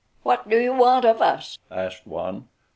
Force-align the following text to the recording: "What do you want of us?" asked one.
"What 0.23 0.49
do 0.49 0.57
you 0.57 0.73
want 0.73 1.05
of 1.05 1.21
us?" 1.21 1.59
asked 1.69 2.07
one. 2.07 2.47